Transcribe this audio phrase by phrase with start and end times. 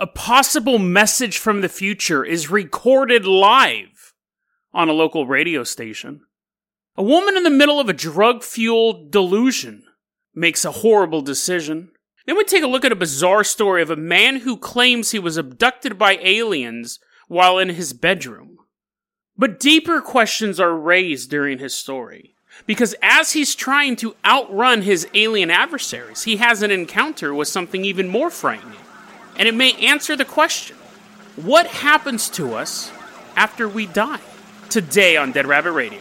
[0.00, 4.14] A possible message from the future is recorded live
[4.72, 6.22] on a local radio station.
[6.96, 9.84] A woman in the middle of a drug fueled delusion
[10.34, 11.90] makes a horrible decision.
[12.24, 15.18] Then we take a look at a bizarre story of a man who claims he
[15.18, 18.56] was abducted by aliens while in his bedroom.
[19.36, 22.36] But deeper questions are raised during his story.
[22.66, 27.84] Because as he's trying to outrun his alien adversaries, he has an encounter with something
[27.84, 28.80] even more frightening
[29.36, 30.76] and it may answer the question
[31.36, 32.92] what happens to us
[33.36, 34.20] after we die?
[34.68, 36.00] Today on Dead Rabbit Radio.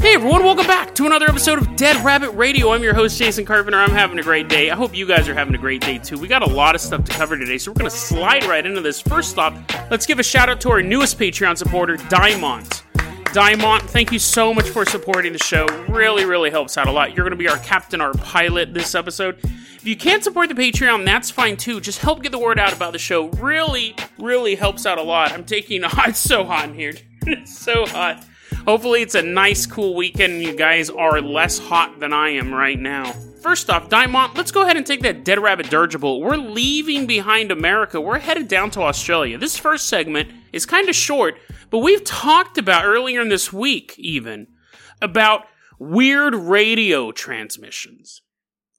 [0.00, 2.72] Hey everyone, welcome back to another episode of Dead Rabbit Radio.
[2.72, 3.78] I'm your host, Jason Carpenter.
[3.78, 4.70] I'm having a great day.
[4.70, 6.18] I hope you guys are having a great day too.
[6.18, 8.64] We got a lot of stuff to cover today, so we're going to slide right
[8.64, 9.00] into this.
[9.00, 9.54] First off,
[9.90, 12.82] let's give a shout out to our newest Patreon supporter, Diamond.
[13.32, 15.66] Diamond, thank you so much for supporting the show.
[15.88, 17.14] Really, really helps out a lot.
[17.14, 19.38] You're going to be our captain, our pilot this episode.
[19.44, 21.80] If you can't support the Patreon, that's fine too.
[21.80, 23.28] Just help get the word out about the show.
[23.28, 25.32] Really, really helps out a lot.
[25.32, 26.94] I'm taking, oh, it's so hot in here.
[27.26, 28.24] it's so hot.
[28.64, 32.78] Hopefully, it's a nice, cool weekend you guys are less hot than I am right
[32.78, 33.12] now.
[33.42, 36.20] First off, Diamond, let's go ahead and take that Dead Rabbit dirigible.
[36.20, 38.00] We're leaving behind America.
[38.00, 39.38] We're headed down to Australia.
[39.38, 41.38] This first segment is kind of short,
[41.70, 44.48] but we've talked about earlier in this week, even,
[45.00, 45.44] about
[45.78, 48.22] weird radio transmissions.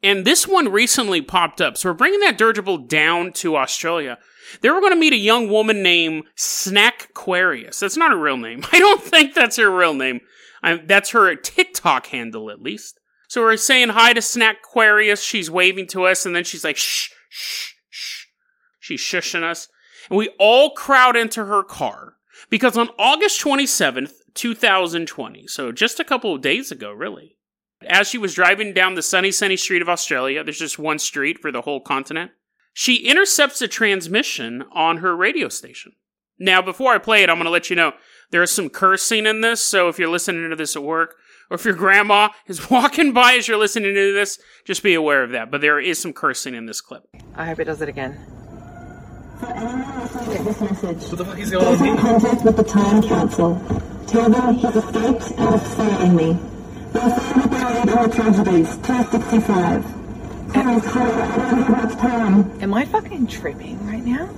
[0.02, 1.78] And this one recently popped up.
[1.78, 4.17] So we're bringing that dirigible down to Australia.
[4.62, 7.80] They were going to meet a young woman named Snack Aquarius.
[7.80, 8.64] That's not her real name.
[8.72, 10.21] I don't think that's her real name.
[10.64, 13.00] I, that's her TikTok handle, at least.
[13.27, 15.21] So we're saying hi to Snack Aquarius.
[15.21, 18.26] She's waving to us, and then she's like, shh, shh, shh.
[18.80, 19.67] She's shushing us.
[20.10, 22.16] And we all crowd into her car
[22.50, 27.36] because on August 27th, 2020, so just a couple of days ago, really,
[27.88, 31.39] as she was driving down the sunny, sunny street of Australia, there's just one street
[31.39, 32.32] for the whole continent,
[32.73, 35.94] she intercepts a transmission on her radio station.
[36.39, 37.94] Now, before I play it, I'm going to let you know
[38.32, 41.16] there is some cursing in this, so if you're listening to this at work,
[41.50, 45.23] or if your grandma is walking by as you're listening to this, just be aware
[45.23, 45.52] of that.
[45.52, 47.04] But there is some cursing in this clip.
[47.36, 48.39] I hope it does it again.
[49.39, 51.95] For anyone listening to this message, what the fuck is going on here?
[51.95, 53.55] contact with the Time Council.
[54.05, 56.38] Tell them he's escaped and is following me.
[56.92, 58.76] They'll find buried all tragedies.
[58.77, 60.00] 265.
[60.54, 62.61] Parents, hurry, I don't have much time.
[62.61, 64.30] Am I fucking tripping right now?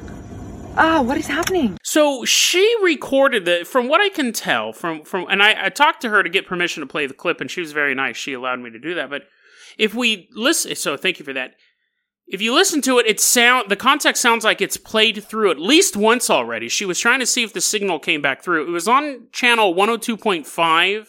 [0.77, 1.79] Ah, what is happening?
[1.81, 6.01] So she recorded the, from what I can tell, from from, and I, I talked
[6.03, 8.17] to her to get permission to play the clip, and she was very nice.
[8.17, 9.09] She allowed me to do that.
[9.09, 9.23] But
[9.79, 11.55] if we listen, so thank you for that.
[12.27, 15.59] If you listen to it, it sound the context sounds like it's played through at
[15.59, 16.69] least once already.
[16.69, 18.67] She was trying to see if the signal came back through.
[18.67, 21.07] It was on channel 102.5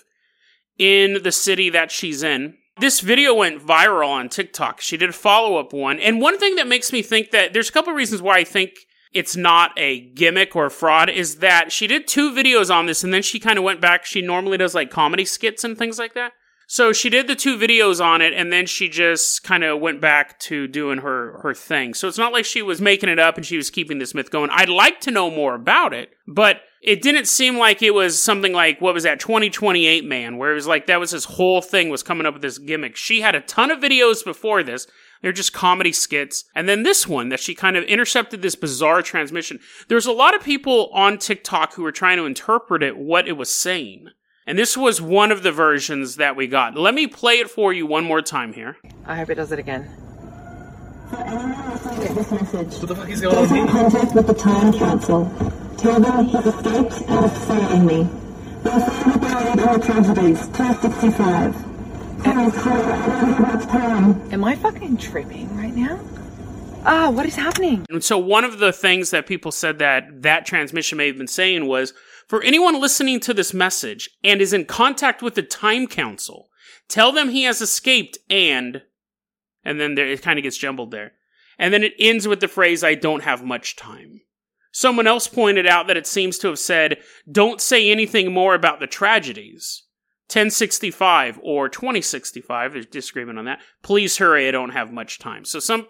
[0.79, 2.57] in the city that she's in.
[2.79, 4.81] This video went viral on TikTok.
[4.81, 6.01] She did a follow up one.
[6.01, 8.73] And one thing that makes me think that there's a couple reasons why I think
[9.13, 13.13] it's not a gimmick or fraud is that she did two videos on this and
[13.13, 14.05] then she kind of went back.
[14.05, 16.33] She normally does like comedy skits and things like that.
[16.67, 20.01] So she did the two videos on it and then she just kind of went
[20.01, 21.95] back to doing her her thing.
[21.95, 24.31] So it's not like she was making it up and she was keeping this myth
[24.31, 24.51] going.
[24.51, 28.53] I'd like to know more about it, but it didn't seem like it was something
[28.53, 31.91] like what was that 2028 man where it was like that was his whole thing
[31.91, 32.97] was coming up with this gimmick.
[32.97, 34.87] She had a ton of videos before this.
[35.23, 36.45] They're just comedy skits.
[36.55, 39.61] And then this one that she kind of intercepted this bizarre transmission.
[39.89, 43.37] There's a lot of people on TikTok who were trying to interpret it what it
[43.37, 44.09] was saying.
[44.45, 46.77] And this was one of the versions that we got.
[46.77, 48.77] Let me play it for you one more time here.
[49.07, 49.89] I hope it does it again.
[51.11, 51.53] For anyone
[52.15, 55.31] this message, what the fuck is going on contact with the Time Council.
[55.79, 58.09] Tell them he's escaped and is following me.
[58.65, 60.49] They'll find buried all tragedies.
[60.49, 62.25] 265.
[62.25, 64.33] Parents, hurry, I don't have much time.
[64.33, 66.01] Am I fucking tripping right now?
[66.85, 67.87] Ah, what is happening?
[67.91, 71.29] And so one of the things that people said that that transmission may have been
[71.29, 71.95] saying was
[72.33, 76.49] for anyone listening to this message and is in contact with the Time Council,
[76.89, 78.81] tell them he has escaped and
[79.63, 81.13] and then there, it kind of gets jumbled there.
[81.59, 84.23] And then it ends with the phrase, I don't have much time.
[84.73, 88.81] Someone else pointed out that it seems to have said, don't say anything more about
[88.81, 89.83] the tragedies.
[90.29, 92.73] 1065 or 2065.
[92.73, 93.61] There's disagreement on that.
[93.83, 95.45] Please hurry, I don't have much time.
[95.45, 95.87] So some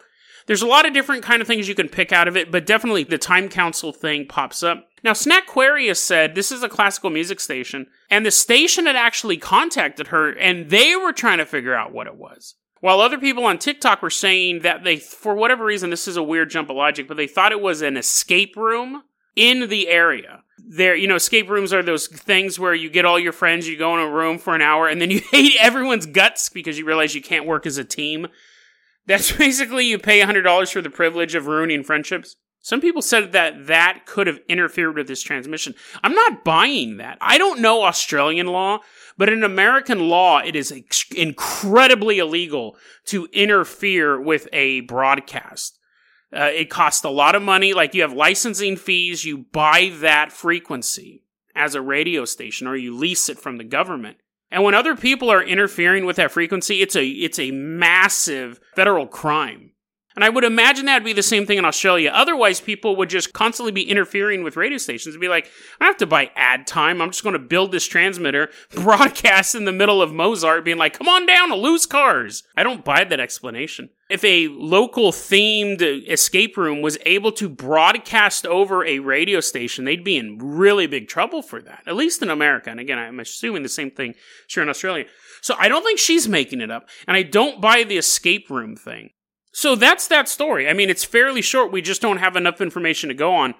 [0.46, 2.66] there's a lot of different kind of things you can pick out of it, but
[2.66, 4.88] definitely the time council thing pops up.
[5.04, 10.08] Now, Snackquarius said this is a classical music station, and the station had actually contacted
[10.08, 12.54] her, and they were trying to figure out what it was.
[12.80, 16.22] While other people on TikTok were saying that they, for whatever reason, this is a
[16.22, 19.04] weird jump of logic, but they thought it was an escape room
[19.36, 20.42] in the area.
[20.58, 23.78] There, you know, escape rooms are those things where you get all your friends, you
[23.78, 26.84] go in a room for an hour, and then you hate everyone's guts because you
[26.84, 28.26] realize you can't work as a team.
[29.06, 32.37] That's basically you pay $100 for the privilege of ruining friendships.
[32.64, 35.75] Some people said that that could have interfered with this transmission.
[36.04, 37.19] I'm not buying that.
[37.20, 38.78] I don't know Australian law,
[39.19, 40.72] but in American law, it is
[41.14, 42.76] incredibly illegal
[43.06, 45.76] to interfere with a broadcast.
[46.32, 47.75] Uh, it costs a lot of money.
[47.75, 51.25] Like you have licensing fees, you buy that frequency
[51.56, 54.19] as a radio station or you lease it from the government.
[54.52, 59.06] And when other people are interfering with that frequency, it's a it's a massive federal
[59.06, 59.70] crime.
[60.14, 62.10] And I would imagine that would be the same thing in Australia.
[62.12, 65.50] Otherwise, people would just constantly be interfering with radio stations and be like,
[65.81, 67.00] I have to buy ad time.
[67.00, 70.93] I'm just going to build this transmitter, broadcast in the middle of Mozart, being like,
[70.99, 72.43] come on down to loose cars.
[72.56, 73.88] I don't buy that explanation.
[74.12, 80.05] If a local themed escape room was able to broadcast over a radio station, they'd
[80.05, 82.69] be in really big trouble for that, at least in America.
[82.69, 84.14] And again, I'm assuming the same thing
[84.49, 85.06] here in Australia.
[85.41, 86.91] So I don't think she's making it up.
[87.09, 89.12] And I don't buy the escape room thing.
[89.50, 90.69] So that's that story.
[90.69, 91.73] I mean, it's fairly short.
[91.73, 93.55] We just don't have enough information to go on.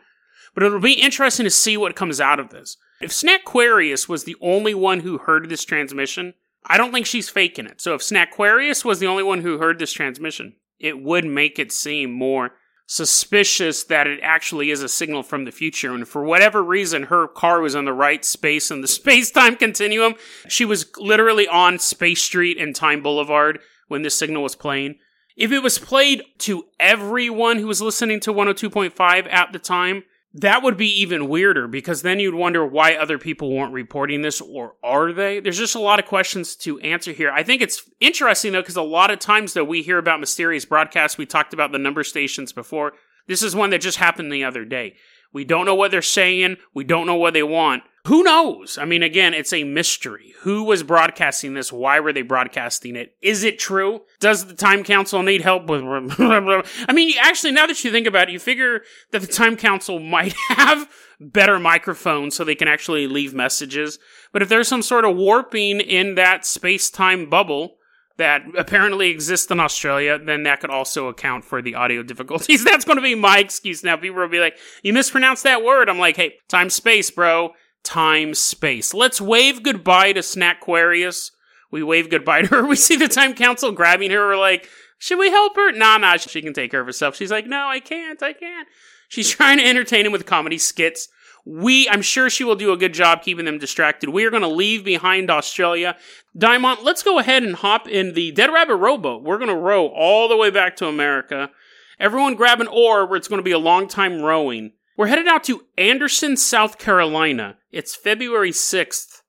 [0.55, 2.77] But it'll be interesting to see what comes out of this.
[3.01, 7.67] If Snackquarius was the only one who heard this transmission, I don't think she's faking
[7.67, 7.81] it.
[7.81, 11.73] So if Snackquarius was the only one who heard this transmission, it would make it
[11.73, 12.53] seem more
[12.87, 15.94] suspicious that it actually is a signal from the future.
[15.94, 19.56] And for whatever reason, her car was on the right space in the space time
[19.56, 20.14] continuum.
[20.49, 24.97] She was literally on Space Street and Time Boulevard when this signal was playing.
[25.37, 30.62] If it was played to everyone who was listening to 102.5 at the time, that
[30.62, 34.75] would be even weirder because then you'd wonder why other people weren't reporting this or
[34.82, 35.40] are they?
[35.40, 37.31] There's just a lot of questions to answer here.
[37.31, 40.64] I think it's interesting though because a lot of times though we hear about mysterious
[40.64, 41.19] broadcasts.
[41.19, 42.94] We talked about the number stations before.
[43.26, 44.96] This is one that just happened the other day.
[45.32, 46.56] We don't know what they're saying.
[46.75, 47.82] We don't know what they want.
[48.07, 48.79] Who knows?
[48.79, 50.35] I mean, again, it's a mystery.
[50.41, 51.73] Who was broadcasting this?
[51.73, 53.15] Why were they broadcasting it?
[53.23, 54.01] Is it true?
[54.19, 55.83] Does the Time Council need help with?
[56.19, 58.83] I mean, actually, now that you think about it, you figure
[59.13, 60.91] that the Time Council might have
[61.21, 64.01] better microphones so they can actually leave messages.
[64.33, 67.77] But if there's some sort of warping in that space time bubble,
[68.19, 72.63] that apparently exists in Australia, then that could also account for the audio difficulties.
[72.65, 73.97] That's going to be my excuse now.
[73.97, 75.89] People will be like, you mispronounced that word.
[75.89, 78.94] I'm like, hey, time space, bro time space.
[78.94, 81.31] Let's wave goodbye to Snackquarius.
[81.70, 82.67] We wave goodbye to her.
[82.69, 84.29] We see the time council grabbing her.
[84.29, 84.69] We're like,
[84.99, 85.73] should we help her?
[85.73, 87.17] Nah, nah, she can take care of herself.
[87.17, 88.69] She's like, no, I can't, I can't.
[89.08, 91.08] She's trying to entertain him with comedy skits.
[91.44, 94.11] We, I'm sure she will do a good job keeping them distracted.
[94.11, 95.96] We are going to leave behind Australia.
[96.38, 99.25] Diamond, let's go ahead and hop in the Dead Rabbit rowboat.
[99.25, 101.50] We're going to row all the way back to America.
[101.99, 104.73] Everyone grab an oar where it's going to be a long time rowing.
[104.97, 107.56] We're headed out to Anderson, South Carolina.
[107.71, 109.23] It's February 6th,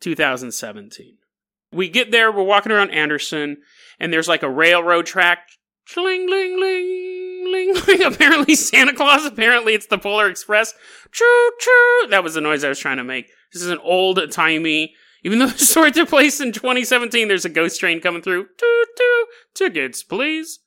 [0.00, 1.18] 2017.
[1.70, 3.58] We get there, we're walking around Anderson,
[4.00, 5.48] and there's like a railroad track.
[5.84, 8.02] Chling, ling, ling, ling, ling.
[8.02, 10.72] Apparently, Santa Claus, apparently, it's the Polar Express.
[11.10, 12.06] Choo, choo.
[12.08, 13.28] That was the noise I was trying to make.
[13.52, 14.94] This is an old timey.
[15.24, 18.44] Even though the story took place in 2017, there's a ghost train coming through.
[18.56, 19.28] Toot, toot.
[19.54, 20.60] Tickets, please.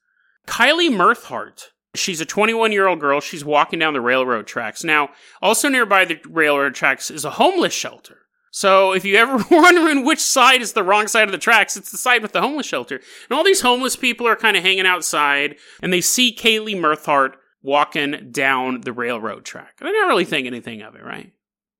[0.46, 3.20] Kylie Muthart She's a 21 year old girl.
[3.20, 4.84] She's walking down the railroad tracks.
[4.84, 5.10] Now,
[5.42, 8.18] also nearby the railroad tracks is a homeless shelter.
[8.50, 11.90] So if you ever wondering which side is the wrong side of the tracks, it's
[11.90, 12.96] the side with the homeless shelter.
[12.96, 17.34] And all these homeless people are kind of hanging outside, and they see Kaylee Muthart
[17.62, 19.76] walking down the railroad track.
[19.78, 21.32] They don't really think anything of it, right?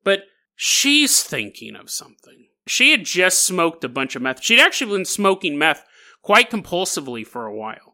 [0.04, 2.48] But she's thinking of something.
[2.66, 4.42] She had just smoked a bunch of meth.
[4.42, 5.84] She'd actually been smoking meth
[6.22, 7.85] quite compulsively for a while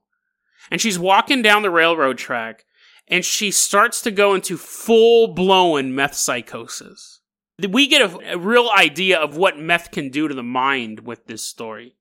[0.70, 2.64] and she's walking down the railroad track
[3.08, 7.20] and she starts to go into full blown meth psychosis.
[7.58, 11.26] We get a, a, real idea of what meth can do to the mind with
[11.26, 11.96] this story.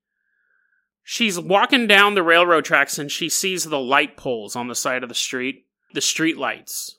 [1.03, 5.03] She's walking down the railroad tracks and she sees the light poles on the side
[5.03, 6.97] of the street, the street lights.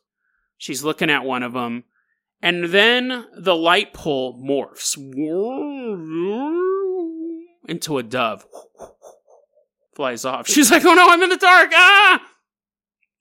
[0.59, 1.85] She's looking at one of them,
[2.40, 4.97] and then the light pole morphs
[7.66, 8.47] into a dove
[9.95, 10.47] flies off.
[10.49, 11.71] She's like, oh no, I'm in the dark.
[11.75, 12.23] Ah!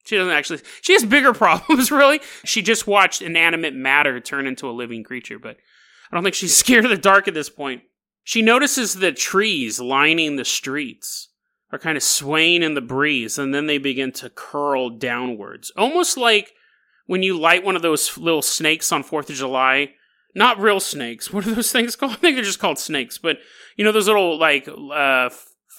[0.06, 0.60] She doesn't actually.
[0.82, 2.22] She has bigger problems, really.
[2.44, 5.58] She just watched inanimate matter turn into a living creature, but
[6.12, 7.84] I don't think she's scared of the dark at this point.
[8.24, 11.30] She notices the trees lining the streets
[11.72, 15.72] are kind of swaying in the breeze, and then they begin to curl downwards.
[15.78, 16.54] Almost like
[17.12, 19.94] when you light one of those little snakes on 4th of July.
[20.34, 21.34] Not real snakes.
[21.34, 22.14] What are those things called?
[22.14, 23.18] I think they're just called snakes.
[23.18, 23.40] But,
[23.76, 25.30] you know, those little, like, uh,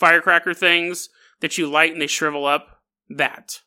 [0.02, 1.08] firecracker things
[1.40, 2.80] that you light and they shrivel up?
[3.08, 3.60] That.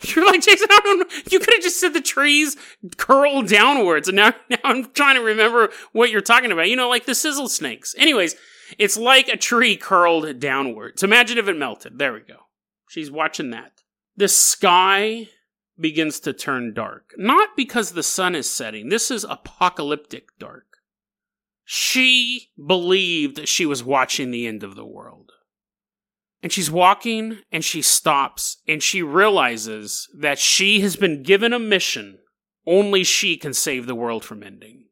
[0.02, 1.16] You're like, Jason, I don't know.
[1.30, 2.56] You could have just said the trees
[2.96, 6.68] curl downwards, and now, now I'm trying to remember what you're talking about.
[6.68, 7.94] You know, like the sizzle snakes.
[7.98, 8.36] Anyways,
[8.78, 11.02] it's like a tree curled downwards.
[11.02, 11.98] Imagine if it melted.
[11.98, 12.36] There we go.
[12.88, 13.82] She's watching that.
[14.16, 15.28] The sky
[15.78, 17.12] begins to turn dark.
[17.16, 18.88] Not because the sun is setting.
[18.88, 20.64] This is apocalyptic dark.
[21.64, 25.32] She believed she was watching the end of the world.
[26.42, 31.58] And she's walking and she stops and she realizes that she has been given a
[31.58, 32.18] mission.
[32.66, 34.84] Only she can save the world from ending.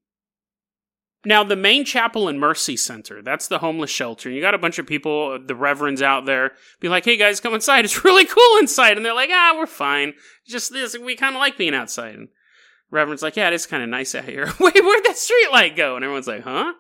[1.27, 4.31] Now, the main chapel and mercy center, that's the homeless shelter.
[4.31, 7.53] You got a bunch of people, the reverends out there, be like, hey guys, come
[7.53, 7.85] inside.
[7.85, 8.97] It's really cool inside.
[8.97, 10.15] And they're like, ah, we're fine.
[10.47, 12.15] Just this, we kind of like being outside.
[12.15, 12.29] And
[12.93, 14.47] reverend's like, yeah, it is kind of nice out here.
[14.61, 15.97] Wait, where'd that street light go?
[15.97, 16.75] And everyone's like, huh?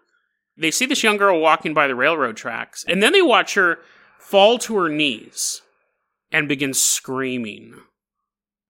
[0.56, 3.78] They see this young girl walking by the railroad tracks, and then they watch her
[4.26, 5.62] fall to her knees
[6.32, 7.74] and begin screaming.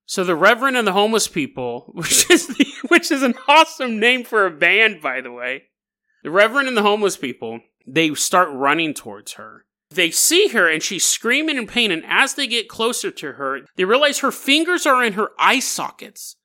[0.05, 4.23] So the Reverend and the homeless people, which is the, which is an awesome name
[4.23, 5.65] for a band, by the way.
[6.23, 9.65] The Reverend and the homeless people, they start running towards her.
[9.91, 13.61] They see her and she's screaming in pain, and as they get closer to her,
[13.77, 16.37] they realize her fingers are in her eye sockets,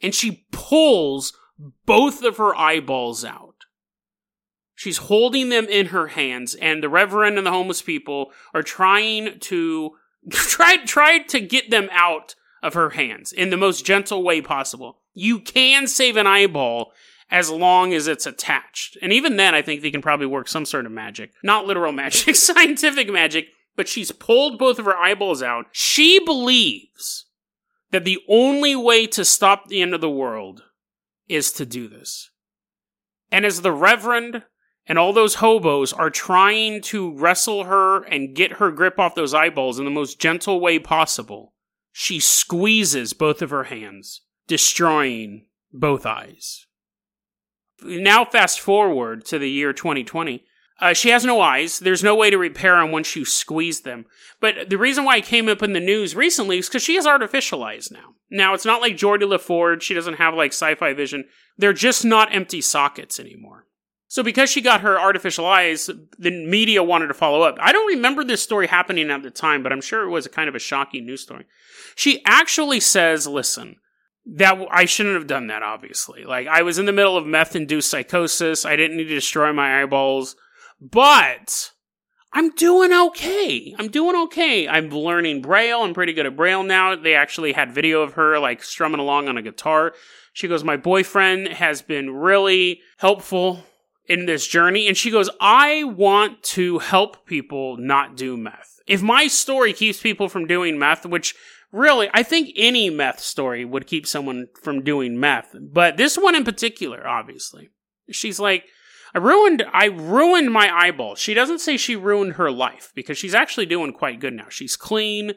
[0.00, 1.32] and she pulls
[1.86, 3.49] both of her eyeballs out.
[4.80, 9.38] She's holding them in her hands, and the Reverend and the homeless people are trying
[9.38, 9.90] to
[10.30, 15.02] try try to get them out of her hands in the most gentle way possible.
[15.12, 16.94] You can save an eyeball
[17.30, 18.96] as long as it's attached.
[19.02, 21.32] And even then, I think they can probably work some sort of magic.
[21.42, 25.66] Not literal magic, scientific magic, but she's pulled both of her eyeballs out.
[25.72, 27.26] She believes
[27.90, 30.62] that the only way to stop the end of the world
[31.28, 32.30] is to do this.
[33.30, 34.44] And as the Reverend
[34.86, 39.34] and all those hobos are trying to wrestle her and get her grip off those
[39.34, 41.54] eyeballs in the most gentle way possible.
[41.92, 46.66] She squeezes both of her hands, destroying both eyes.
[47.82, 50.44] Now, fast forward to the year 2020.
[50.80, 51.78] Uh, she has no eyes.
[51.78, 54.06] There's no way to repair them once you squeeze them.
[54.40, 57.06] But the reason why it came up in the news recently is because she has
[57.06, 58.14] artificial eyes now.
[58.30, 59.82] Now, it's not like Geordi LaForge.
[59.82, 61.24] She doesn't have like sci fi vision.
[61.58, 63.66] They're just not empty sockets anymore.
[64.10, 65.88] So because she got her artificial eyes,
[66.18, 67.58] the media wanted to follow up.
[67.60, 70.30] I don't remember this story happening at the time, but I'm sure it was a
[70.30, 71.46] kind of a shocking news story.
[71.94, 73.76] She actually says, listen,
[74.26, 76.24] that I shouldn't have done that, obviously.
[76.24, 78.64] Like, I was in the middle of meth induced psychosis.
[78.64, 80.34] I didn't need to destroy my eyeballs,
[80.80, 81.70] but
[82.32, 83.76] I'm doing okay.
[83.78, 84.66] I'm doing okay.
[84.66, 85.82] I'm learning Braille.
[85.82, 86.96] I'm pretty good at Braille now.
[86.96, 89.92] They actually had video of her, like, strumming along on a guitar.
[90.32, 93.66] She goes, My boyfriend has been really helpful
[94.10, 94.88] in this journey.
[94.88, 98.80] And she goes, I want to help people not do meth.
[98.88, 101.36] If my story keeps people from doing meth, which
[101.70, 106.34] really, I think any meth story would keep someone from doing meth, but this one
[106.34, 107.70] in particular, obviously.
[108.10, 108.64] She's like,
[109.14, 111.14] I ruined I ruined my eyeball.
[111.14, 114.46] She doesn't say she ruined her life because she's actually doing quite good now.
[114.48, 115.34] She's clean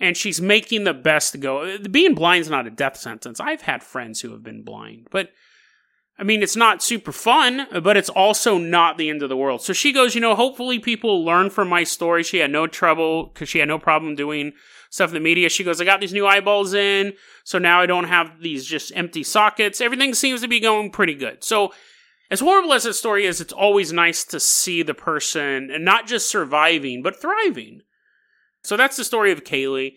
[0.00, 1.78] and she's making the best go.
[1.78, 3.40] Being blind's not a death sentence.
[3.40, 5.30] I've had friends who have been blind, but
[6.18, 9.60] I mean, it's not super fun, but it's also not the end of the world.
[9.60, 12.22] So she goes, you know, hopefully people learn from my story.
[12.22, 14.52] She had no trouble because she had no problem doing
[14.88, 15.50] stuff in the media.
[15.50, 17.12] She goes, I got these new eyeballs in,
[17.44, 19.80] so now I don't have these just empty sockets.
[19.80, 21.44] Everything seems to be going pretty good.
[21.44, 21.72] So,
[22.28, 26.28] as horrible as this story is, it's always nice to see the person not just
[26.28, 27.82] surviving, but thriving.
[28.64, 29.92] So that's the story of Kaylee.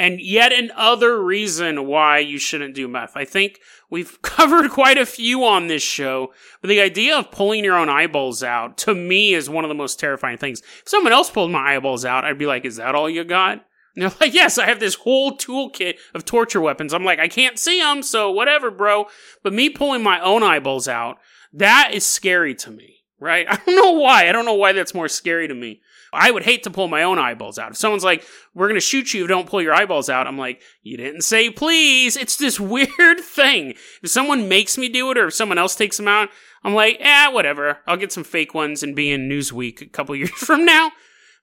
[0.00, 3.18] And yet another reason why you shouldn't do meth.
[3.18, 7.64] I think we've covered quite a few on this show, but the idea of pulling
[7.64, 10.62] your own eyeballs out to me is one of the most terrifying things.
[10.80, 13.62] If someone else pulled my eyeballs out, I'd be like, is that all you got?
[13.94, 16.94] And they're like, yes, I have this whole toolkit of torture weapons.
[16.94, 19.04] I'm like, I can't see them, so whatever, bro.
[19.42, 21.18] But me pulling my own eyeballs out,
[21.52, 23.46] that is scary to me, right?
[23.50, 24.30] I don't know why.
[24.30, 25.82] I don't know why that's more scary to me.
[26.12, 27.72] I would hate to pull my own eyeballs out.
[27.72, 28.24] If someone's like,
[28.54, 30.96] we're going to shoot you if you don't pull your eyeballs out, I'm like, you
[30.96, 32.16] didn't say please.
[32.16, 33.74] It's this weird thing.
[34.02, 36.28] If someone makes me do it or if someone else takes them out,
[36.62, 37.78] I'm like, eh, whatever.
[37.86, 40.92] I'll get some fake ones and be in Newsweek a couple years from now.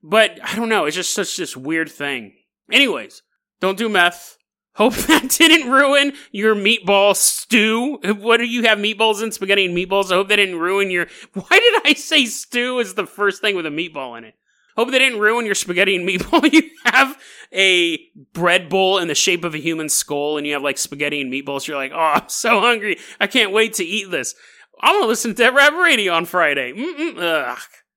[0.03, 0.85] But I don't know.
[0.85, 2.33] It's just such this weird thing.
[2.71, 3.23] Anyways,
[3.59, 4.37] don't do meth.
[4.77, 7.97] Hope that didn't ruin your meatball stew.
[8.19, 10.11] What do you have meatballs and spaghetti and meatballs?
[10.11, 11.07] I hope that didn't ruin your.
[11.33, 14.35] Why did I say stew is the first thing with a meatball in it?
[14.77, 16.47] Hope they didn't ruin your spaghetti and meatball.
[16.53, 17.17] You have
[17.53, 17.99] a
[18.33, 21.33] bread bowl in the shape of a human skull and you have like spaghetti and
[21.33, 21.67] meatballs.
[21.67, 22.97] You're like, oh, I'm so hungry.
[23.19, 24.35] I can't wait to eat this.
[24.81, 26.73] I'm gonna listen to Dead Rabbit Radio on Friday.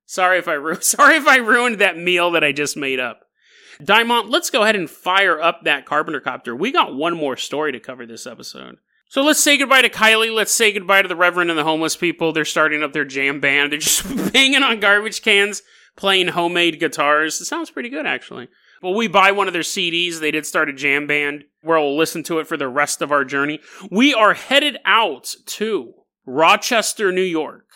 [0.06, 3.20] Sorry if I ru- sorry if I ruined that meal that I just made up.
[3.84, 6.56] Diamond, let's go ahead and fire up that Carpenter copter.
[6.56, 8.76] We got one more story to cover this episode.
[9.08, 10.34] So let's say goodbye to Kylie.
[10.34, 12.32] Let's say goodbye to the Reverend and the homeless people.
[12.32, 13.72] They're starting up their jam band.
[13.72, 15.62] They're just banging on garbage cans,
[15.96, 17.40] playing homemade guitars.
[17.40, 18.48] It sounds pretty good, actually.
[18.82, 20.20] Well, we buy one of their CDs.
[20.20, 23.12] They did start a jam band where we'll listen to it for the rest of
[23.12, 23.60] our journey.
[23.90, 25.94] We are headed out to
[26.24, 27.66] Rochester, New York.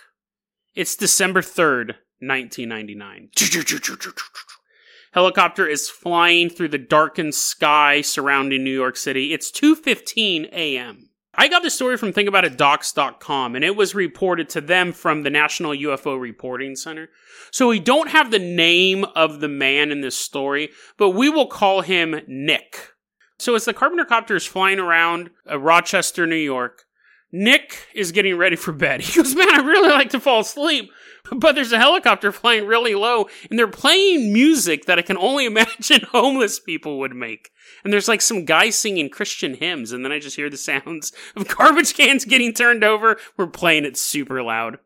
[0.74, 3.30] It's December 3rd, 1999.
[5.12, 9.32] Helicopter is flying through the darkened sky surrounding New York City.
[9.32, 11.10] It's 2:15 a.m.
[11.36, 15.72] I got the story from thinkaboutitdocs.com and it was reported to them from the National
[15.72, 17.08] UFO Reporting Center.
[17.50, 21.46] So we don't have the name of the man in this story, but we will
[21.46, 22.92] call him Nick.
[23.38, 26.84] So as the Carpenter copter is flying around uh, Rochester, New York,
[27.32, 29.00] Nick is getting ready for bed.
[29.04, 30.90] He goes, Man, I really like to fall asleep.
[31.36, 35.46] But there's a helicopter flying really low, and they're playing music that I can only
[35.46, 37.50] imagine homeless people would make.
[37.82, 41.12] And there's like some guy singing Christian hymns, and then I just hear the sounds
[41.36, 43.16] of garbage cans getting turned over.
[43.36, 44.78] We're playing it super loud.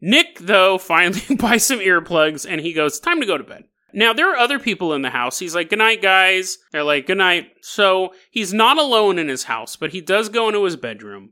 [0.00, 3.64] Nick, though, finally buys some earplugs, and he goes, Time to go to bed.
[3.92, 5.38] Now, there are other people in the house.
[5.38, 6.58] He's like, Good night, guys.
[6.72, 7.52] They're like, Good night.
[7.62, 11.30] So he's not alone in his house, but he does go into his bedroom,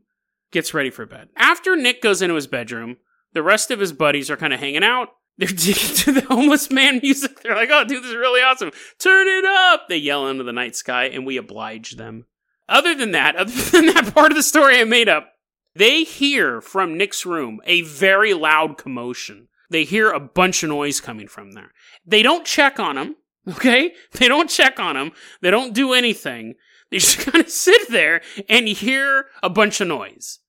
[0.51, 1.29] gets ready for bed.
[1.35, 2.97] After Nick goes into his bedroom,
[3.33, 5.09] the rest of his buddies are kind of hanging out.
[5.37, 7.41] They're digging to the homeless man music.
[7.41, 8.71] They're like, oh, dude, this is really awesome.
[8.99, 9.87] Turn it up.
[9.89, 12.25] They yell into the night sky, and we oblige them.
[12.69, 15.33] Other than that, other than that part of the story I made up,
[15.75, 19.47] they hear from Nick's room a very loud commotion.
[19.69, 21.71] They hear a bunch of noise coming from there.
[22.05, 23.15] They don't check on him,
[23.49, 23.93] okay?
[24.13, 25.11] They don't check on him.
[25.41, 26.55] They don't do anything.
[26.91, 30.39] They just kind of sit there and hear a bunch of noise.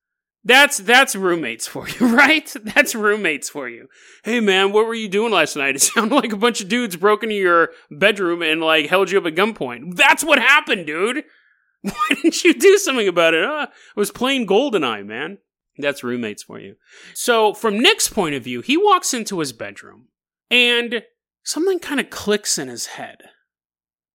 [0.44, 2.52] That's that's roommates for you, right?
[2.62, 3.88] That's roommates for you.
[4.24, 5.74] Hey man, what were you doing last night?
[5.76, 9.18] It sounded like a bunch of dudes broke into your bedroom and like held you
[9.18, 9.96] up at gunpoint.
[9.96, 11.24] That's what happened, dude.
[11.82, 13.44] Why didn't you do something about it?
[13.44, 15.38] Uh, I was playing Goldeneye, man.
[15.76, 16.76] That's roommates for you.
[17.14, 20.08] So, from Nick's point of view, he walks into his bedroom
[20.50, 21.02] and
[21.42, 23.18] something kind of clicks in his head.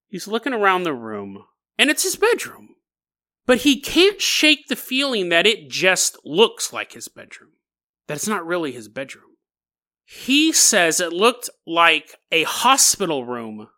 [0.08, 1.44] He's looking around the room
[1.78, 2.70] and it's his bedroom.
[3.50, 7.54] But he can't shake the feeling that it just looks like his bedroom,
[8.06, 9.38] that it's not really his bedroom.
[10.06, 13.70] He says it looked like a hospital room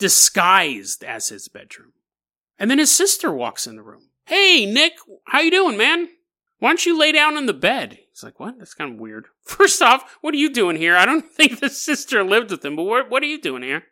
[0.00, 1.92] disguised as his bedroom.
[2.58, 4.08] And then his sister walks in the room.
[4.26, 4.94] Hey, Nick,
[5.28, 6.08] how you doing, man?
[6.58, 8.00] Why don't you lay down in the bed?
[8.10, 8.58] He's like, what?
[8.58, 9.26] That's kind of weird.
[9.44, 10.96] First off, what are you doing here?
[10.96, 13.84] I don't think the sister lived with him, but what, what are you doing here?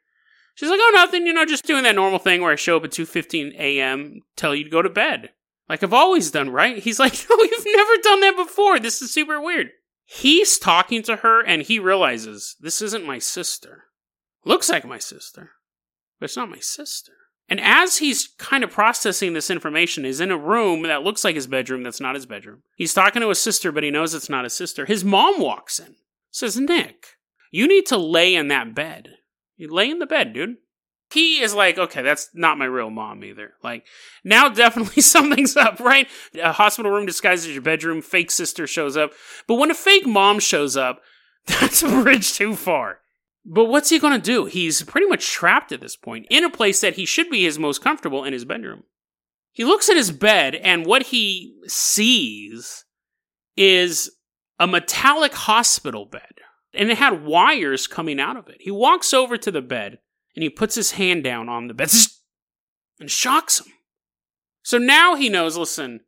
[0.59, 2.85] She's like, oh, nothing, you know, just doing that normal thing where I show up
[2.85, 5.31] at 2.15 a.m., tell you to go to bed.
[5.69, 6.79] Like I've always done, right?
[6.83, 8.81] He's like, no, you've never done that before.
[8.81, 9.69] This is super weird.
[10.05, 13.85] He's talking to her and he realizes this isn't my sister.
[14.45, 15.51] Looks like my sister,
[16.19, 17.13] but it's not my sister.
[17.49, 21.37] And as he's kind of processing this information, he's in a room that looks like
[21.37, 22.65] his bedroom that's not his bedroom.
[22.75, 24.87] He's talking to his sister, but he knows it's not his sister.
[24.87, 25.95] His mom walks in,
[26.33, 27.11] says, Nick,
[27.53, 29.18] you need to lay in that bed.
[29.59, 30.57] You lay in the bed, dude.
[31.11, 33.55] He is like, okay, that's not my real mom either.
[33.63, 33.87] Like,
[34.25, 36.09] now definitely something's up, right?
[36.41, 39.13] A hospital room disguised as your bedroom, fake sister shows up.
[39.47, 41.01] But when a fake mom shows up,
[41.47, 43.01] that's a bridge too far.
[43.45, 44.45] But what's he gonna do?
[44.45, 47.59] He's pretty much trapped at this point in a place that he should be his
[47.59, 48.85] most comfortable in his bedroom.
[49.53, 52.85] He looks at his bed, and what he sees
[53.57, 54.11] is
[54.59, 56.35] a metallic hospital bed.
[56.75, 58.59] And it had wires coming out of it.
[58.61, 59.99] He walks over to the bed
[60.35, 61.91] and he puts his hand down on the bed
[63.01, 63.73] and shocks him.
[64.63, 66.01] So now he knows, listen,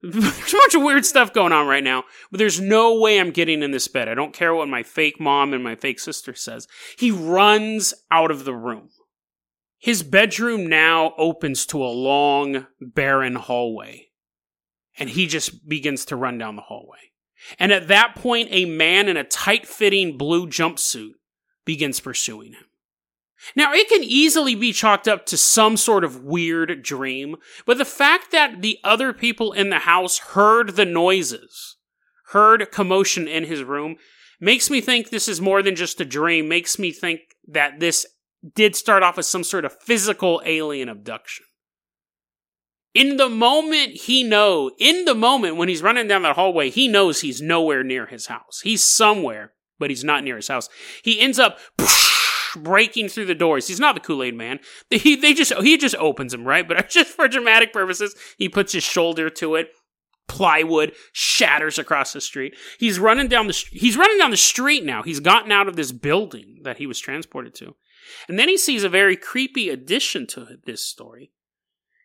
[0.00, 0.14] there's
[0.54, 3.62] a bunch of weird stuff going on right now, but there's no way I'm getting
[3.62, 4.08] in this bed.
[4.08, 6.68] I don't care what my fake mom and my fake sister says.
[6.96, 8.90] He runs out of the room.
[9.78, 14.06] His bedroom now opens to a long, barren hallway.
[14.98, 17.07] And he just begins to run down the hallway.
[17.58, 21.12] And at that point, a man in a tight fitting blue jumpsuit
[21.64, 22.64] begins pursuing him.
[23.54, 27.84] Now, it can easily be chalked up to some sort of weird dream, but the
[27.84, 31.76] fact that the other people in the house heard the noises,
[32.30, 33.96] heard commotion in his room,
[34.40, 38.06] makes me think this is more than just a dream, makes me think that this
[38.54, 41.46] did start off as some sort of physical alien abduction.
[42.94, 46.88] In the moment he know, in the moment when he's running down that hallway, he
[46.88, 48.60] knows he's nowhere near his house.
[48.62, 50.68] He's somewhere, but he's not near his house.
[51.04, 51.58] He ends up
[52.56, 53.68] breaking through the doors.
[53.68, 54.60] He's not the Kool Aid Man.
[54.90, 58.72] He they just he just opens them right, but just for dramatic purposes, he puts
[58.72, 59.70] his shoulder to it.
[60.26, 62.54] Plywood shatters across the street.
[62.78, 65.02] He's running down the he's running down the street now.
[65.02, 67.76] He's gotten out of this building that he was transported to,
[68.28, 71.32] and then he sees a very creepy addition to this story.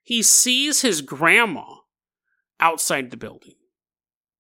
[0.04, 1.64] He sees his grandma
[2.60, 3.56] outside the building.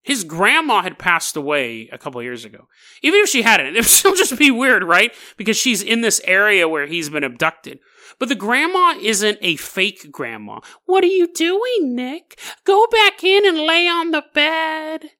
[0.03, 2.67] His grandma had passed away a couple years ago.
[3.01, 5.13] Even if she hadn't, it would still just be weird, right?
[5.37, 7.79] Because she's in this area where he's been abducted.
[8.19, 10.59] But the grandma isn't a fake grandma.
[10.85, 12.39] What are you doing, Nick?
[12.65, 15.11] Go back in and lay on the bed.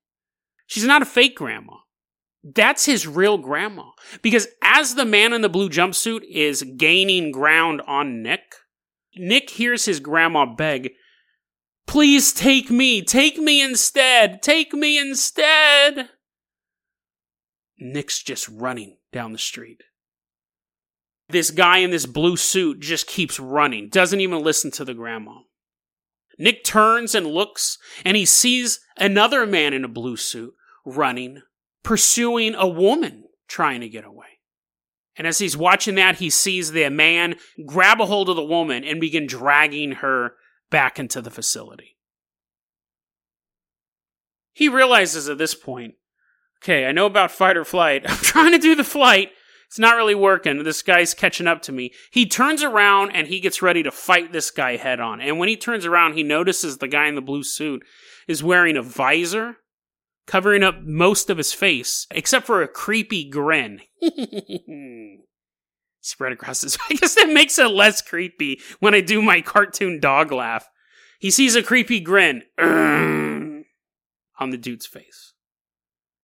[0.68, 1.78] She's not a fake grandma.
[2.44, 3.92] That's his real grandma.
[4.22, 8.56] Because as the man in the blue jumpsuit is gaining ground on Nick,
[9.16, 10.92] Nick hears his grandma beg,
[11.86, 13.02] Please take me.
[13.02, 14.42] Take me instead.
[14.42, 16.10] Take me instead.
[17.78, 19.82] Nick's just running down the street.
[21.30, 25.40] This guy in this blue suit just keeps running, doesn't even listen to the grandma.
[26.38, 30.54] Nick turns and looks, and he sees another man in a blue suit
[30.86, 31.42] running,
[31.84, 34.33] pursuing a woman trying to get away.
[35.18, 38.84] And as he's watching that, he sees the man grab a hold of the woman
[38.84, 40.34] and begin dragging her
[40.72, 41.98] back into the facility.
[44.54, 45.96] He realizes at this point,
[46.64, 48.04] okay, I know about fight or flight.
[48.10, 49.32] I'm trying to do the flight.
[49.68, 50.64] It's not really working.
[50.64, 51.92] This guy's catching up to me.
[52.12, 55.20] He turns around and he gets ready to fight this guy head on.
[55.20, 57.84] And when he turns around, he notices the guy in the blue suit
[58.28, 59.58] is wearing a visor
[60.28, 63.82] covering up most of his face, except for a creepy grin.
[66.04, 66.88] spread across his face.
[66.92, 70.68] I guess that makes it less creepy when I do my cartoon dog laugh.
[71.20, 73.64] He sees a creepy grin on
[74.40, 75.34] the dude's face.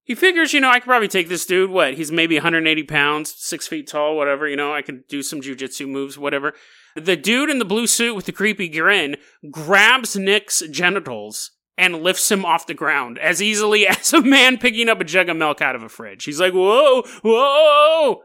[0.03, 1.69] He figures, you know, I could probably take this dude.
[1.69, 1.93] What?
[1.93, 4.47] He's maybe 180 pounds, six feet tall, whatever.
[4.47, 6.53] You know, I can do some jujitsu moves, whatever.
[6.95, 9.17] The dude in the blue suit with the creepy grin
[9.51, 14.89] grabs Nick's genitals and lifts him off the ground as easily as a man picking
[14.89, 16.25] up a jug of milk out of a fridge.
[16.25, 18.21] He's like, whoa, whoa.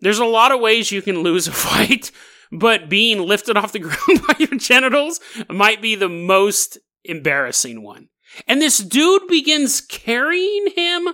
[0.00, 2.12] There's a lot of ways you can lose a fight,
[2.52, 8.10] but being lifted off the ground by your genitals might be the most embarrassing one.
[8.46, 11.08] And this dude begins carrying him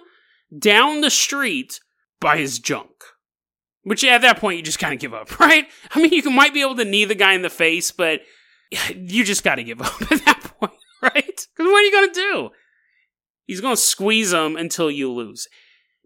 [0.59, 1.81] down the street
[2.21, 2.91] by his junk.
[3.85, 5.69] Which at that point you just kind of give up, right?
[5.93, 8.23] I mean, you might be able to knee the guy in the face, but
[8.95, 10.01] you just got to give up
[11.15, 11.25] right?
[11.25, 12.51] Because what are you going to do?
[13.47, 15.49] He's going to squeeze him until you lose.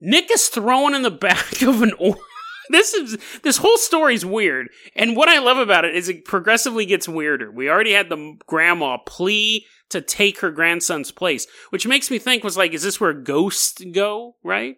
[0.00, 1.92] Nick is thrown in the back of an
[2.70, 6.24] this is this whole story is weird, and what I love about it is it
[6.24, 7.50] progressively gets weirder.
[7.50, 12.44] We already had the grandma plea to take her grandson's place, which makes me think
[12.44, 14.37] was like, is this where ghosts go?
[14.44, 14.76] Right?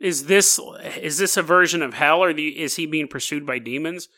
[0.00, 0.60] Is this
[1.00, 4.08] is this a version of hell, or the, is he being pursued by demons?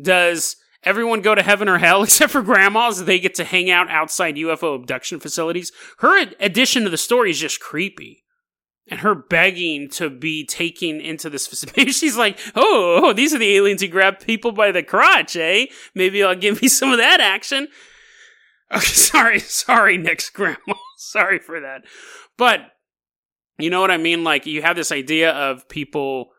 [0.00, 0.56] Does
[0.86, 3.04] everyone go to heaven or hell except for grandmas?
[3.04, 5.72] They get to hang out outside UFO abduction facilities.
[5.98, 8.22] Her addition to the story is just creepy
[8.88, 11.92] and her begging to be taken into this facility.
[11.92, 15.66] She's like, oh, oh, these are the aliens who grab people by the crotch, eh?
[15.94, 17.68] Maybe I'll give me some of that action.
[18.72, 20.74] Okay, sorry, sorry, Nick's grandma.
[20.96, 21.82] sorry for that.
[22.38, 22.60] But
[23.58, 24.22] you know what I mean?
[24.24, 26.30] Like, you have this idea of people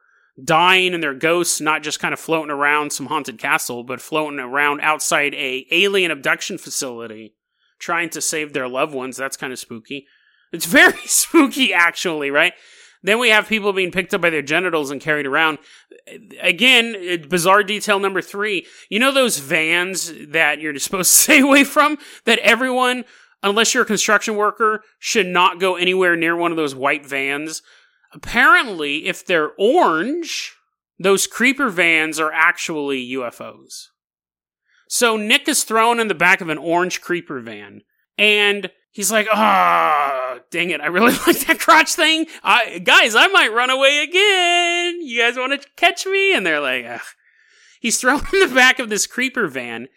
[0.43, 4.39] dying and their ghosts not just kind of floating around some haunted castle, but floating
[4.39, 7.34] around outside a alien abduction facility
[7.80, 9.17] trying to save their loved ones.
[9.17, 10.08] That's kind of spooky.
[10.52, 12.54] It's very spooky, actually, right?
[13.04, 15.60] Then we have people being picked up by their genitals and carried around.
[16.41, 18.65] Again, bizarre detail number three.
[18.89, 21.97] You know those vans that you're supposed to stay away from?
[22.26, 23.06] That everyone,
[23.43, 27.62] unless you're a construction worker, should not go anywhere near one of those white vans.
[28.17, 30.56] Apparently, if they're orange,
[30.97, 33.89] those creeper vans are actually UFOs.
[34.89, 37.82] So Nick is thrown in the back of an orange creeper van,
[38.17, 40.82] and he's like, ah, oh, dang it.
[40.82, 42.25] I really like that crotch thing.
[42.43, 45.01] I, guys, I might run away again.
[45.03, 46.36] You guys want to catch me?
[46.36, 47.01] And they're like, Ugh.
[47.79, 49.87] He's thrown in the back of this creeper van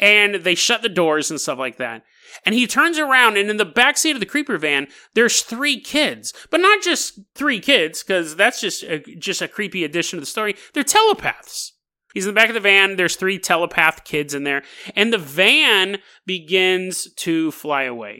[0.00, 2.02] and they shut the doors and stuff like that.
[2.44, 5.80] And he turns around and in the back seat of the creeper van, there's three
[5.80, 10.20] kids, but not just three kids, because that's just a, just a creepy addition to
[10.20, 10.54] the story.
[10.74, 11.74] They're telepaths.
[12.14, 12.96] He's in the back of the van.
[12.96, 14.62] There's three telepath kids in there,
[14.96, 18.18] and the van begins to fly away.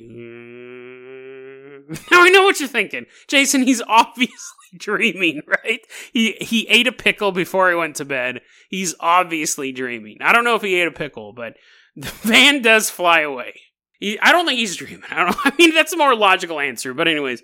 [2.10, 3.62] Now I know what you're thinking, Jason.
[3.62, 4.36] He's obviously
[4.76, 5.80] dreaming, right?
[6.12, 8.42] He he ate a pickle before he went to bed.
[8.68, 10.18] He's obviously dreaming.
[10.20, 11.54] I don't know if he ate a pickle, but
[11.96, 13.54] the van does fly away.
[13.98, 15.02] He, I don't think he's dreaming.
[15.10, 15.36] I don't.
[15.44, 16.92] I mean, that's a more logical answer.
[16.94, 17.42] But anyways,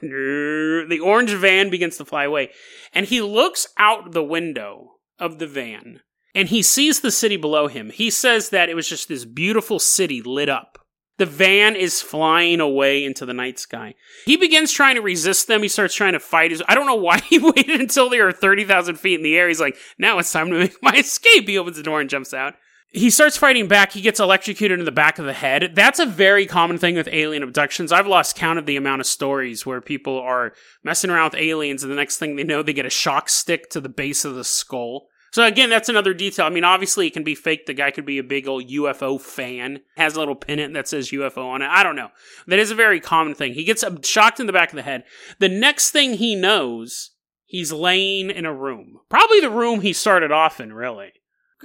[0.00, 2.50] the orange van begins to fly away,
[2.92, 6.00] and he looks out the window of the van,
[6.34, 7.90] and he sees the city below him.
[7.90, 10.78] He says that it was just this beautiful city lit up.
[11.18, 13.94] The van is flying away into the night sky.
[14.26, 15.62] He begins trying to resist them.
[15.62, 16.50] He starts trying to fight.
[16.50, 19.48] His, I don't know why he waited until they were 30,000 feet in the air.
[19.48, 21.46] He's like, now it's time to make my escape.
[21.46, 22.54] He opens the door and jumps out
[22.94, 23.92] he starts fighting back.
[23.92, 25.72] He gets electrocuted in the back of the head.
[25.74, 27.90] That's a very common thing with alien abductions.
[27.90, 30.52] I've lost count of the amount of stories where people are
[30.84, 33.68] messing around with aliens, and the next thing they know, they get a shock stick
[33.70, 35.08] to the base of the skull.
[35.34, 36.46] So again, that's another detail.
[36.46, 37.66] I mean, obviously, it can be fake.
[37.66, 41.10] The guy could be a big old UFO fan, has a little pennant that says
[41.10, 41.68] UFO on it.
[41.68, 42.10] I don't know.
[42.46, 43.54] That is a very common thing.
[43.54, 45.04] He gets shocked in the back of the head.
[45.40, 47.10] The next thing he knows,
[47.44, 49.00] he's laying in a room.
[49.10, 51.12] Probably the room he started off in, really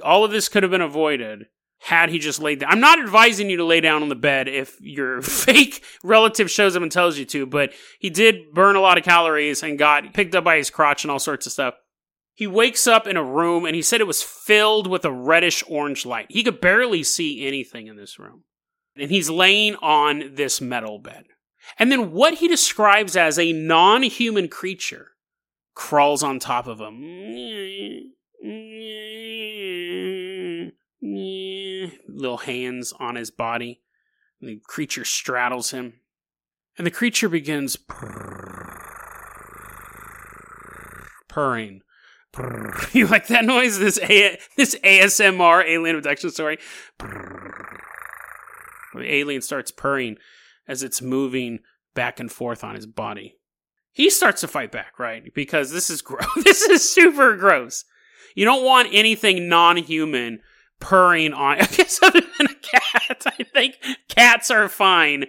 [0.03, 1.47] all of this could have been avoided
[1.81, 2.71] had he just laid down.
[2.71, 6.75] I'm not advising you to lay down on the bed if your fake relative shows
[6.75, 10.13] up and tells you to, but he did burn a lot of calories and got
[10.13, 11.75] picked up by his crotch and all sorts of stuff.
[12.39, 15.61] He wakes up in a room and he said it was filled with a reddish
[15.67, 16.27] orange light.
[16.29, 18.45] He could barely see anything in this room.
[18.95, 21.25] And he's laying on this metal bed.
[21.77, 25.07] And then what he describes as a non human creature
[25.75, 27.01] crawls on top of him
[32.07, 33.81] little hands on his body.
[34.39, 35.95] the creature straddles him.
[36.77, 37.77] And the creature begins
[41.27, 41.81] purring.
[42.93, 43.79] You like that noise?
[43.79, 46.57] This A- this ASMR alien abduction story.
[46.99, 50.17] The alien starts purring
[50.67, 51.59] as it's moving
[51.93, 53.35] back and forth on his body.
[53.91, 55.33] He starts to fight back, right?
[55.33, 56.25] Because this is gross.
[56.43, 57.85] this is super gross.
[58.35, 60.41] You don't want anything non-human
[60.79, 61.57] purring on.
[61.61, 63.75] I guess other than a cat, I think
[64.07, 65.25] cats are fine.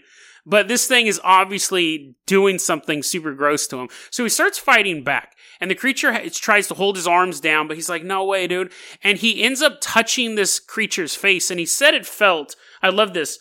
[0.50, 3.88] But this thing is obviously doing something super gross to him.
[4.10, 5.36] So he starts fighting back.
[5.60, 8.72] And the creature tries to hold his arms down, but he's like, no way, dude.
[9.04, 11.50] And he ends up touching this creature's face.
[11.50, 13.38] And he said it felt, I love this,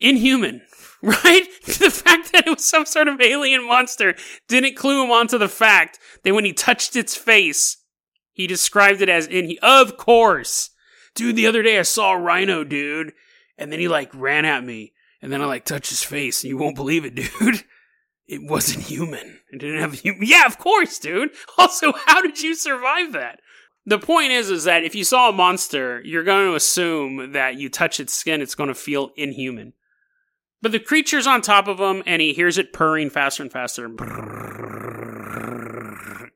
[0.00, 0.62] inhuman,
[1.02, 1.46] right?
[1.66, 4.14] the fact that it was some sort of alien monster
[4.48, 7.76] didn't clue him onto the fact that when he touched its face,
[8.32, 10.70] he described it as in, he of course
[11.14, 13.12] dude, the other day I saw a rhino, dude.
[13.58, 14.94] And then he like ran at me.
[15.22, 16.42] And then I like touch his face.
[16.42, 17.64] And you won't believe it, dude.
[18.26, 19.40] It wasn't human.
[19.52, 20.22] It didn't have human.
[20.24, 21.30] Yeah, of course, dude.
[21.58, 23.40] Also, how did you survive that?
[23.86, 27.56] The point is, is that if you saw a monster, you're going to assume that
[27.56, 29.72] you touch its skin, it's going to feel inhuman.
[30.62, 33.88] But the creature's on top of him, and he hears it purring faster and faster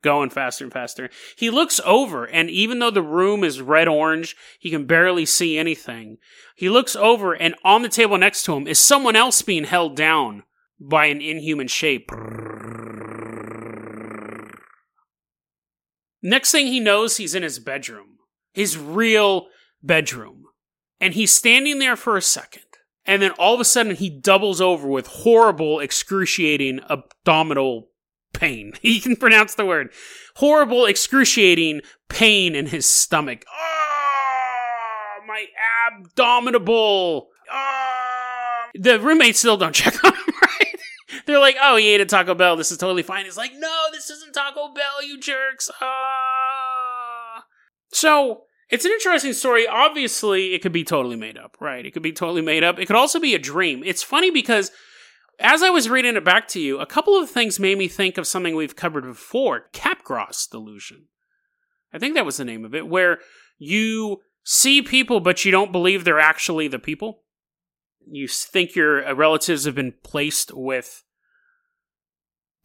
[0.05, 1.11] going faster and faster.
[1.37, 5.59] He looks over, and even though the room is red orange, he can barely see
[5.59, 6.19] anything.
[6.55, 9.97] He looks over, and on the table next to him is someone else being held
[9.97, 10.45] down
[10.79, 12.11] by an inhuman shape.
[16.23, 18.19] Next thing he knows, he's in his bedroom.
[18.53, 19.49] His real
[19.83, 20.45] bedroom.
[21.01, 22.63] And he's standing there for a second.
[23.05, 27.89] And then all of a sudden, he doubles over with horrible, excruciating abdominal
[28.35, 28.75] pain.
[28.83, 29.91] He can pronounce the word.
[30.37, 33.45] Horrible, excruciating pain in his stomach.
[33.51, 35.47] Oh, my
[35.89, 37.29] abdominable.
[37.51, 38.65] Oh.
[38.75, 40.77] The roommates still don't check on him, right?
[41.27, 42.57] They're like, oh, he ate a Taco Bell.
[42.57, 43.25] This is totally fine.
[43.25, 45.71] He's like, no, this isn't Taco Bell, you jerks.
[45.81, 47.45] Ah.
[47.93, 49.67] So, it's an interesting story.
[49.67, 51.87] Obviously, it could be totally made up, right?
[51.87, 52.79] It could be totally made up.
[52.79, 53.83] It could also be a dream.
[53.85, 54.73] It's funny because
[55.39, 58.19] as I was reading it back to you, a couple of things made me think
[58.19, 61.07] of something we've covered before Capgras delusion.
[61.93, 63.19] I think that was the name of it, where
[63.59, 67.23] you see people, but you don't believe they're actually the people.
[68.07, 71.05] You think your uh, relatives have been placed with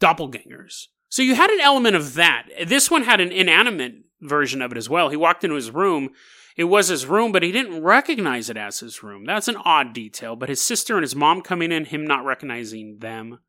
[0.02, 0.86] doppelgangers.
[1.10, 2.48] So you had an element of that.
[2.66, 5.10] This one had an inanimate version of it as well.
[5.10, 6.12] He walked into his room
[6.60, 9.24] it was his room, but he didn't recognize it as his room.
[9.24, 12.98] That's an odd detail, but his sister and his mom coming in, him not recognizing
[13.00, 13.40] them.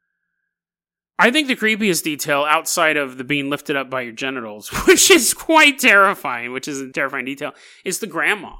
[1.18, 5.10] I think the creepiest detail outside of the being lifted up by your genitals, which
[5.10, 7.52] is quite terrifying, which is a terrifying detail,
[7.84, 8.52] is the grandma.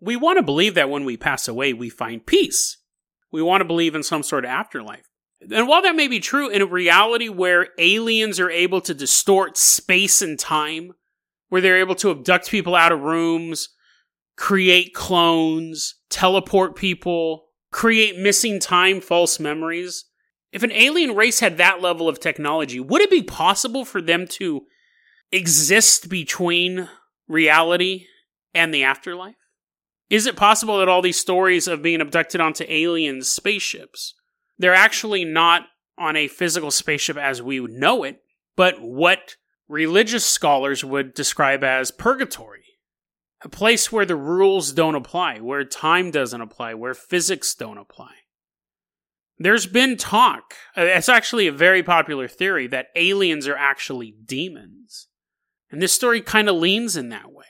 [0.00, 2.78] We want to believe that when we pass away, we find peace.
[3.30, 5.10] We want to believe in some sort of afterlife.
[5.54, 9.58] And while that may be true in a reality where aliens are able to distort
[9.58, 10.94] space and time,
[11.50, 13.68] where they're able to abduct people out of rooms,
[14.36, 20.06] create clones, teleport people, create missing time false memories.
[20.52, 24.26] If an alien race had that level of technology, would it be possible for them
[24.28, 24.62] to
[25.30, 26.88] exist between
[27.28, 28.06] reality
[28.54, 29.36] and the afterlife?
[30.08, 34.14] Is it possible that all these stories of being abducted onto alien spaceships,
[34.58, 38.20] they're actually not on a physical spaceship as we know it,
[38.56, 39.36] but what
[39.70, 42.64] religious scholars would describe as purgatory?
[43.42, 48.12] A place where the rules don't apply, where time doesn't apply, where physics don't apply.
[49.38, 55.08] There's been talk, uh, it's actually a very popular theory, that aliens are actually demons.
[55.70, 57.46] And this story kind of leans in that way.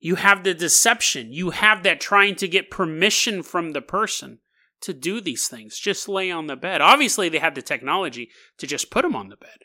[0.00, 4.40] You have the deception, you have that trying to get permission from the person
[4.82, 5.78] to do these things.
[5.78, 6.82] Just lay on the bed.
[6.82, 9.60] Obviously, they have the technology to just put them on the bed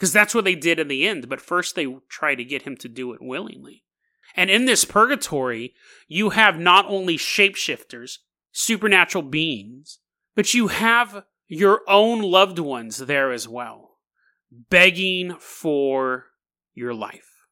[0.00, 1.28] because that's what they did in the end.
[1.28, 3.84] But first, they try to get him to do it willingly.
[4.34, 5.74] And in this purgatory,
[6.08, 8.16] you have not only shapeshifters,
[8.50, 9.98] supernatural beings,
[10.34, 13.98] but you have your own loved ones there as well,
[14.50, 16.28] begging for
[16.72, 17.44] your life.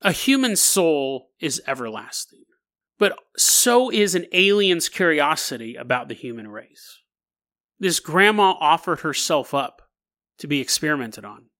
[0.00, 2.44] A human soul is everlasting,
[2.98, 7.00] but so is an alien's curiosity about the human race.
[7.78, 9.82] This grandma offered herself up
[10.38, 11.50] to be experimented on.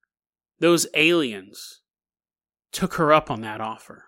[0.58, 1.80] Those aliens
[2.72, 4.04] took her up on that offer.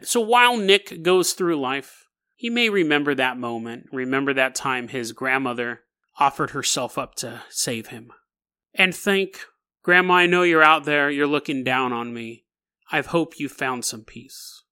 [0.00, 5.12] So while Nick goes through life, he may remember that moment, remember that time his
[5.12, 5.82] grandmother
[6.18, 8.10] offered herself up to save him.
[8.74, 9.40] And think,
[9.82, 12.44] Grandma, I know you're out there, you're looking down on me.
[12.90, 14.62] I hope you found some peace.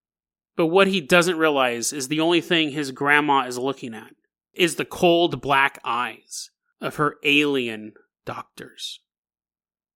[0.56, 4.14] But what he doesn't realize is the only thing his grandma is looking at
[4.52, 9.00] is the cold black eyes of her alien doctors.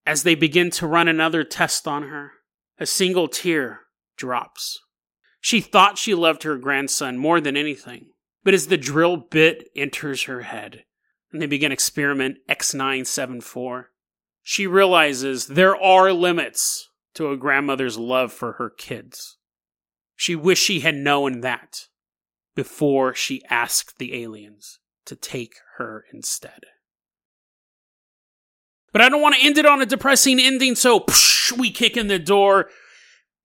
[0.07, 2.33] As they begin to run another test on her,
[2.79, 3.81] a single tear
[4.17, 4.79] drops.
[5.41, 8.11] She thought she loved her grandson more than anything.
[8.43, 10.85] But as the drill bit enters her head
[11.33, 13.87] and they begin experiment X974,
[14.43, 19.39] she realizes there are limits to a grandmother's love for her kids.
[20.15, 21.87] She wished she had known that
[22.55, 26.61] before she asked the aliens to take her instead.
[28.95, 31.97] But I don't want to end it on a depressing ending, so psh, we kick
[31.97, 32.71] in the door,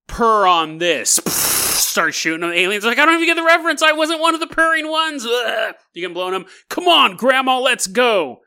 [0.08, 1.20] purr on this.
[1.20, 2.52] Psh, start shooting them.
[2.52, 3.82] Aliens like, I don't even get the reference.
[3.82, 5.26] I wasn't one of the purring ones.
[5.26, 5.74] Ugh.
[5.96, 6.46] You can blow them.
[6.70, 8.42] Come on, Grandma, let's go.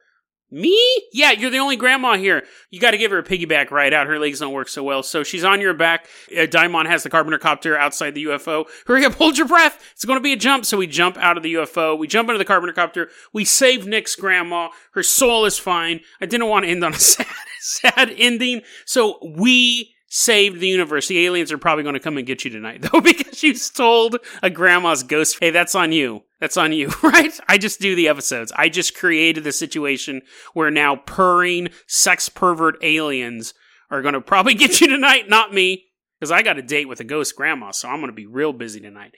[0.52, 0.78] Me?
[1.12, 2.44] Yeah, you're the only grandma here.
[2.70, 4.06] You got to give her a piggyback ride out.
[4.06, 5.02] Her legs don't work so well.
[5.02, 6.06] So she's on your back.
[6.30, 8.66] Uh, Daimon has the carpenter copter outside the UFO.
[8.86, 9.82] Hurry up, hold your breath.
[9.92, 10.66] It's going to be a jump.
[10.66, 11.98] So we jump out of the UFO.
[11.98, 13.08] We jump into the carpenter copter.
[13.32, 14.68] We save Nick's grandma.
[14.92, 16.00] Her soul is fine.
[16.20, 17.26] I didn't want to end on a sad,
[17.58, 18.60] sad ending.
[18.84, 21.08] So we saved the universe.
[21.08, 24.10] The aliens are probably going to come and get you tonight, though, because you stole
[24.42, 25.38] a grandma's ghost.
[25.40, 26.24] Hey, that's on you.
[26.42, 27.32] That's on you, right?
[27.48, 28.50] I just do the episodes.
[28.56, 30.22] I just created the situation
[30.54, 33.54] where now purring sex pervert aliens
[33.92, 35.84] are going to probably get you tonight, not me.
[36.18, 38.52] Because I got a date with a ghost grandma, so I'm going to be real
[38.52, 39.12] busy tonight.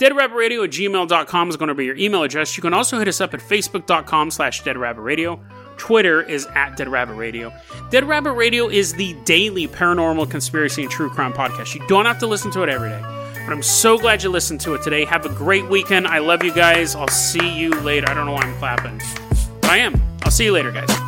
[0.00, 2.56] DeadRabbitRadio at gmail.com is going to be your email address.
[2.56, 5.40] You can also hit us up at facebook.com slash deadrabbitradio.
[5.78, 7.52] Twitter is at Dead Rabbit Radio.
[7.90, 11.76] Dead Rabbit Radio is the daily paranormal conspiracy and true crime podcast.
[11.76, 13.17] You don't have to listen to it every day.
[13.48, 15.06] But I'm so glad you listened to it today.
[15.06, 16.06] Have a great weekend.
[16.06, 16.94] I love you guys.
[16.94, 18.06] I'll see you later.
[18.06, 19.00] I don't know why I'm clapping.
[19.62, 19.98] I am.
[20.22, 21.07] I'll see you later, guys.